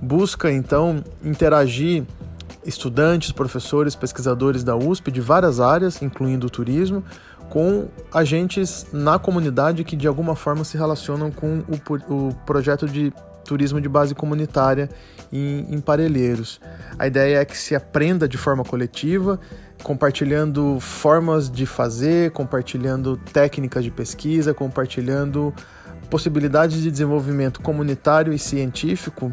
busca 0.00 0.50
então 0.50 1.02
interagir 1.24 2.04
estudantes, 2.64 3.32
professores, 3.32 3.94
pesquisadores 3.94 4.62
da 4.62 4.76
USP 4.76 5.10
de 5.10 5.20
várias 5.20 5.58
áreas, 5.58 6.00
incluindo 6.00 6.46
o 6.46 6.50
turismo, 6.50 7.02
com 7.50 7.88
agentes 8.12 8.86
na 8.92 9.18
comunidade 9.18 9.84
que 9.84 9.96
de 9.96 10.06
alguma 10.06 10.34
forma 10.34 10.64
se 10.64 10.76
relacionam 10.76 11.30
com 11.30 11.62
o, 11.68 12.14
o 12.14 12.34
projeto 12.46 12.88
de 12.88 13.12
turismo 13.44 13.80
de 13.80 13.88
base 13.88 14.14
comunitária 14.14 14.88
em, 15.32 15.66
em 15.70 15.80
Parelheiros. 15.80 16.60
A 16.98 17.06
ideia 17.06 17.38
é 17.38 17.44
que 17.44 17.56
se 17.56 17.74
aprenda 17.74 18.28
de 18.28 18.36
forma 18.36 18.64
coletiva, 18.64 19.40
compartilhando 19.82 20.78
formas 20.80 21.50
de 21.50 21.66
fazer, 21.66 22.30
compartilhando 22.30 23.16
técnicas 23.16 23.84
de 23.84 23.90
pesquisa, 23.90 24.54
compartilhando 24.54 25.52
possibilidades 26.08 26.82
de 26.82 26.90
desenvolvimento 26.90 27.60
comunitário 27.60 28.32
e 28.32 28.38
científico 28.38 29.32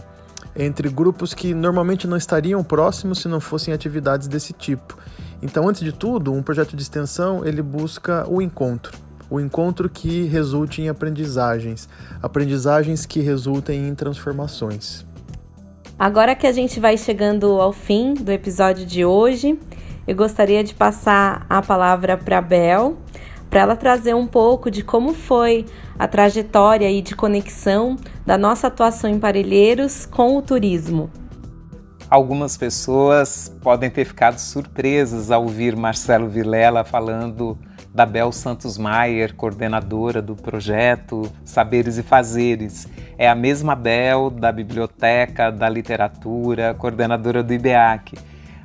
entre 0.55 0.89
grupos 0.89 1.33
que 1.33 1.53
normalmente 1.53 2.07
não 2.07 2.17
estariam 2.17 2.63
próximos 2.63 3.19
se 3.19 3.27
não 3.27 3.39
fossem 3.39 3.73
atividades 3.73 4.27
desse 4.27 4.53
tipo. 4.53 4.97
Então, 5.41 5.67
antes 5.69 5.81
de 5.81 5.91
tudo, 5.91 6.33
um 6.33 6.43
projeto 6.43 6.75
de 6.75 6.81
extensão 6.81 7.45
ele 7.45 7.61
busca 7.61 8.25
o 8.29 8.41
encontro, 8.41 8.97
o 9.29 9.39
encontro 9.39 9.89
que 9.89 10.23
resulte 10.25 10.81
em 10.81 10.89
aprendizagens, 10.89 11.87
aprendizagens 12.21 13.05
que 13.05 13.19
resultem 13.19 13.87
em 13.87 13.95
transformações. 13.95 15.05
Agora 15.97 16.33
que 16.35 16.47
a 16.47 16.51
gente 16.51 16.79
vai 16.79 16.97
chegando 16.97 17.59
ao 17.59 17.73
fim 17.73 18.13
do 18.13 18.31
episódio 18.31 18.85
de 18.85 19.03
hoje, 19.03 19.59
eu 20.07 20.15
gostaria 20.15 20.63
de 20.63 20.73
passar 20.73 21.45
a 21.49 21.61
palavra 21.61 22.17
para 22.17 22.37
a 22.37 22.41
Bel, 22.41 22.97
para 23.49 23.61
ela 23.61 23.75
trazer 23.75 24.15
um 24.15 24.25
pouco 24.25 24.71
de 24.71 24.83
como 24.83 25.13
foi 25.13 25.65
a 25.97 26.07
trajetória 26.07 26.89
e 26.89 27.01
de 27.01 27.15
conexão 27.15 27.97
da 28.25 28.37
nossa 28.37 28.67
atuação 28.67 29.09
em 29.09 29.19
Parelheiros 29.19 30.05
com 30.05 30.37
o 30.37 30.41
turismo. 30.41 31.09
Algumas 32.09 32.57
pessoas 32.57 33.53
podem 33.61 33.89
ter 33.89 34.05
ficado 34.05 34.39
surpresas 34.39 35.29
ao 35.29 35.43
ouvir 35.43 35.75
Marcelo 35.75 36.27
Vilela 36.27 36.83
falando 36.83 37.57
da 37.93 38.05
Bel 38.05 38.31
Santos 38.31 38.77
Maier, 38.77 39.33
coordenadora 39.33 40.21
do 40.21 40.35
projeto 40.35 41.31
Saberes 41.43 41.97
e 41.97 42.03
Fazeres. 42.03 42.87
É 43.17 43.27
a 43.27 43.35
mesma 43.35 43.75
Bel 43.75 44.29
da 44.29 44.51
biblioteca, 44.51 45.51
da 45.51 45.67
literatura, 45.67 46.73
coordenadora 46.75 47.41
do 47.41 47.53
IBEAC. 47.53 48.17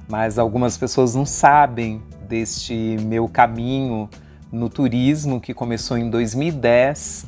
Mas 0.08 0.38
algumas 0.38 0.76
pessoas 0.76 1.14
não 1.14 1.24
sabem 1.24 2.02
deste 2.28 2.96
meu 3.00 3.28
caminho 3.28 4.08
no 4.52 4.68
turismo 4.68 5.40
que 5.40 5.54
começou 5.54 5.96
em 5.96 6.08
2010, 6.08 7.26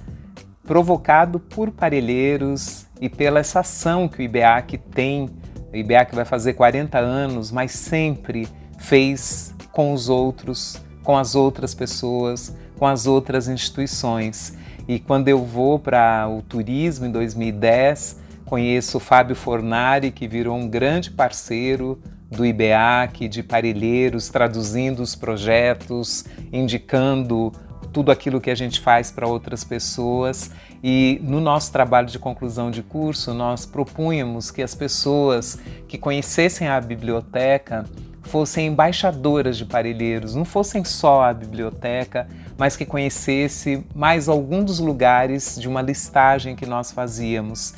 provocado 0.65 1.41
por 1.41 1.71
parelheiros 1.71 2.87
e 3.01 3.09
pela 3.09 3.41
essa 3.41 3.61
ação 3.61 4.07
que 4.09 4.19
o 4.19 4.23
IBEAC 4.23 4.79
tem. 4.79 5.31
O 5.73 5.77
IBEAC 5.77 6.15
vai 6.15 6.25
fazer 6.25 6.53
40 6.53 6.99
anos, 6.99 7.51
mas 7.51 7.73
sempre 7.73 8.47
fez 8.79 9.55
com 9.73 9.93
os 9.93 10.09
outros 10.09 10.86
com 11.07 11.17
as 11.17 11.37
outras 11.37 11.73
pessoas, 11.73 12.53
com 12.77 12.85
as 12.85 13.07
outras 13.07 13.47
instituições. 13.47 14.59
E 14.89 14.99
quando 14.99 15.29
eu 15.29 15.45
vou 15.45 15.79
para 15.79 16.29
o 16.29 16.43
turismo 16.43 17.07
em 17.07 17.13
2010, 17.13 18.21
conheço 18.45 18.97
o 18.97 19.01
Fábio 19.01 19.37
Fornari, 19.37 20.11
que 20.11 20.27
virou 20.27 20.57
um 20.57 20.69
grande 20.69 21.13
parceiro 21.13 21.97
do 22.29 22.45
IBEAC, 22.45 23.29
de 23.29 23.41
Parelheiros, 23.41 24.29
traduzindo 24.31 25.01
os 25.01 25.15
projetos, 25.15 26.25
indicando 26.53 27.53
tudo 27.97 28.13
aquilo 28.13 28.43
que 28.43 28.51
a 28.51 28.55
gente 28.55 28.79
faz 28.79 29.11
para 29.11 29.27
outras 29.27 29.65
pessoas. 29.65 30.51
E 30.85 31.19
no 31.23 31.41
nosso 31.41 31.73
trabalho 31.73 32.07
de 32.07 32.19
conclusão 32.19 32.71
de 32.71 32.83
curso, 32.83 33.33
nós 33.33 33.65
propunhamos 33.65 34.51
que 34.51 34.61
as 34.61 34.75
pessoas 34.75 35.59
que 35.89 35.97
conhecessem 35.97 36.69
a 36.69 36.79
biblioteca 36.79 37.87
fossem 38.21 38.67
embaixadoras 38.67 39.57
de 39.57 39.65
Parelheiros, 39.65 40.35
não 40.35 40.45
fossem 40.45 40.85
só 40.85 41.23
a 41.23 41.33
biblioteca, 41.33 42.29
mas 42.59 42.77
que 42.77 42.85
conhecesse 42.85 43.83
mais 43.95 44.29
algum 44.29 44.63
dos 44.63 44.79
lugares 44.79 45.57
de 45.59 45.67
uma 45.67 45.81
listagem 45.81 46.55
que 46.55 46.67
nós 46.67 46.93
fazíamos. 46.93 47.73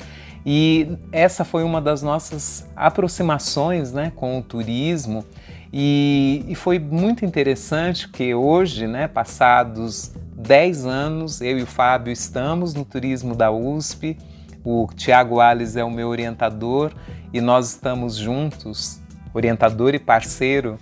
E 0.45 0.97
essa 1.13 1.45
foi 1.45 1.63
uma 1.63 1.79
das 1.79 2.01
nossas 2.01 2.67
aproximações 2.75 3.93
né, 3.93 4.11
com 4.13 4.37
o 4.37 4.41
turismo. 4.41 5.23
E, 5.71 6.45
e 6.47 6.55
foi 6.55 6.79
muito 6.79 7.23
interessante 7.23 8.07
porque 8.07 8.33
hoje, 8.33 8.87
né, 8.87 9.07
passados 9.07 10.11
10 10.35 10.85
anos, 10.85 11.41
eu 11.41 11.59
e 11.59 11.63
o 11.63 11.67
Fábio 11.67 12.11
estamos 12.11 12.73
no 12.73 12.83
turismo 12.83 13.35
da 13.35 13.51
USP. 13.51 14.17
O 14.63 14.87
Tiago 14.95 15.39
Alves 15.39 15.75
é 15.75 15.83
o 15.83 15.91
meu 15.91 16.09
orientador 16.09 16.91
e 17.33 17.39
nós 17.39 17.69
estamos 17.69 18.15
juntos 18.15 18.99
orientador 19.33 19.93
e 19.93 19.99
parceiro, 19.99 20.77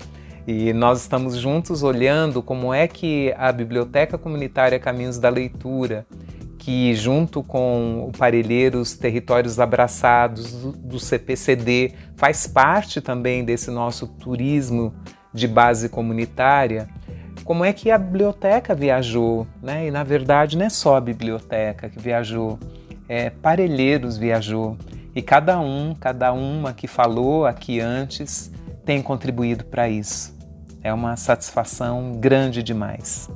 e 0.46 0.72
nós 0.72 1.02
estamos 1.02 1.36
juntos 1.38 1.84
olhando 1.84 2.42
como 2.42 2.74
é 2.74 2.88
que 2.88 3.34
a 3.38 3.52
Biblioteca 3.52 4.18
Comunitária 4.18 4.80
Caminhos 4.80 5.18
da 5.18 5.30
Leitura, 5.30 6.06
que 6.68 6.94
junto 6.94 7.42
com 7.42 8.10
o 8.10 8.12
Parelheiros 8.12 8.94
Territórios 8.94 9.58
Abraçados 9.58 10.52
do, 10.52 11.00
CPCD 11.00 11.94
faz 12.18 12.46
parte 12.46 13.00
também 13.00 13.46
desse 13.46 13.72
nosso 13.72 14.06
turismo 14.06 14.94
de 15.34 15.48
base 15.48 15.88
comunitária, 15.88 16.90
como 17.46 17.64
é 17.64 17.72
que 17.72 17.90
a 17.90 17.98
biblioteca 17.98 18.76
viajou, 18.76 19.48
né? 19.64 19.88
E 19.88 19.92
na 19.92 20.04
verdade 20.04 20.58
não 20.58 20.66
é 20.66 20.70
só 20.70 20.98
a 20.98 21.00
biblioteca 21.00 21.88
que 21.88 22.00
viajou, 22.00 22.60
é 23.08 23.30
Parelheiros 23.30 24.18
viajou. 24.18 24.78
E 25.16 25.22
cada 25.22 25.58
um, 25.62 25.96
cada 25.96 26.34
uma 26.34 26.74
que 26.74 26.86
falou 26.86 27.46
aqui 27.46 27.80
antes 27.80 28.52
tem 28.84 29.02
contribuído 29.02 29.64
para 29.64 29.88
isso. 29.88 30.38
É 30.84 30.94
uma 30.94 31.16
satisfação 31.16 32.12
grande 32.20 32.62
demais. 32.62 33.30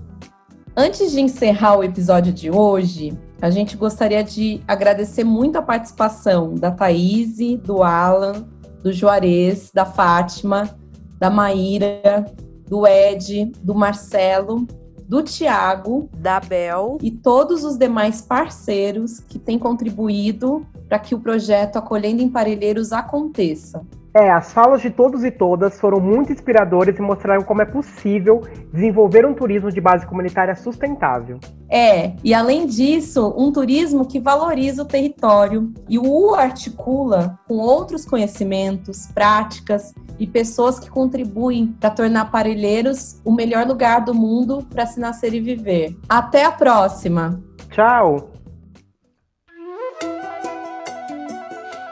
Antes 0.75 1.12
de 1.12 1.19
encerrar 1.19 1.77
o 1.77 1.84
episódio 1.84 2.31
de 2.31 2.49
hoje, 2.49 3.12
a 3.41 3.49
gente 3.49 3.75
gostaria 3.75 4.23
de 4.23 4.62
agradecer 4.65 5.25
muito 5.25 5.57
a 5.57 5.62
participação 5.62 6.55
da 6.55 6.71
Thaís, 6.71 7.38
do 7.62 7.84
Alan, 7.84 8.47
do 8.81 8.93
Juarez, 8.93 9.69
da 9.73 9.86
Fátima, 9.86 10.73
da 11.19 11.29
Maíra, 11.29 12.25
do 12.69 12.88
Ed, 12.88 13.51
do 13.62 13.75
Marcelo, 13.75 14.65
do 15.10 15.21
Tiago, 15.21 16.10
da 16.17 16.39
Bel. 16.39 16.97
e 17.01 17.12
todos 17.12 17.65
os 17.65 17.77
demais 17.77 18.21
parceiros 18.21 19.19
que 19.19 19.38
têm 19.38 19.60
contribuído 19.60 20.65
para 20.91 20.99
que 20.99 21.15
o 21.15 21.19
projeto 21.21 21.77
Acolhendo 21.77 22.21
Emparelheiros 22.21 22.91
aconteça. 22.91 23.82
É, 24.13 24.30
as 24.30 24.51
falas 24.51 24.82
de 24.82 24.89
todos 24.89 25.23
e 25.23 25.32
todas 25.32 25.80
foram 25.80 26.01
muito 26.01 26.34
inspiradoras 26.34 26.99
e 26.99 27.01
mostraram 27.01 27.43
como 27.43 27.62
é 27.62 27.65
possível 27.65 28.41
desenvolver 28.73 29.25
um 29.25 29.34
turismo 29.34 29.71
de 29.71 29.80
base 29.80 30.06
comunitária 30.06 30.54
sustentável. 30.54 31.39
É, 31.69 32.12
e 32.21 32.34
além 32.34 32.67
disso, 32.67 33.34
um 33.38 33.54
turismo 33.54 34.06
que 34.06 34.19
valoriza 34.19 34.82
o 34.82 34.86
território 34.86 35.71
e 35.88 35.97
o 35.97 36.36
articula 36.36 37.39
com 37.47 37.56
outros 37.56 38.04
conhecimentos, 38.04 39.08
práticas 39.13 39.93
e 40.19 40.27
pessoas 40.27 40.77
que 40.77 40.89
contribuem 40.89 41.67
para 41.80 41.91
tornar 41.91 42.30
Parelheiros 42.32 43.21
o 43.23 43.32
melhor 43.32 43.65
lugar 43.65 44.04
do 44.04 44.13
mundo 44.13 44.67
para 44.69 44.86
se 44.86 44.99
nascer 44.99 45.34
e 45.34 45.39
viver. 45.39 45.97
Até 46.10 46.43
a 46.43 46.51
próxima! 46.51 47.41
Tchau! 47.69 48.40